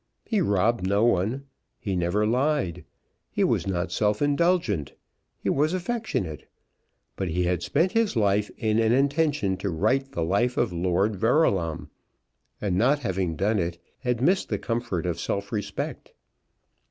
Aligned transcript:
He 0.25 0.41
robbed 0.41 0.83
no 0.87 1.03
one. 1.05 1.45
He 1.79 1.95
never 1.95 2.25
lied. 2.25 2.85
He 3.29 3.43
was 3.43 3.67
not 3.67 3.91
self 3.91 4.19
indulgent. 4.19 4.93
He 5.37 5.47
was 5.51 5.75
affectionate. 5.75 6.47
But 7.15 7.27
he 7.27 7.43
had 7.43 7.61
spent 7.61 7.91
his 7.91 8.15
life 8.15 8.49
in 8.57 8.79
an 8.79 8.93
intention 8.93 9.57
to 9.57 9.69
write 9.69 10.13
the 10.13 10.23
life 10.23 10.57
of 10.57 10.73
Lord 10.73 11.15
Verulam, 11.15 11.91
and 12.59 12.75
not 12.79 12.97
having 13.01 13.35
done 13.35 13.59
it, 13.59 13.77
had 13.99 14.23
missed 14.23 14.49
the 14.49 14.57
comfort 14.57 15.05
of 15.05 15.19
self 15.19 15.51
respect. 15.51 16.13